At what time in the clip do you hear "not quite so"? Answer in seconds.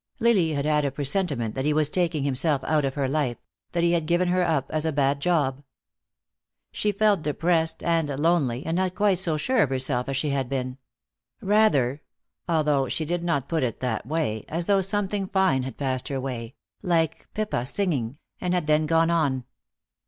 8.77-9.37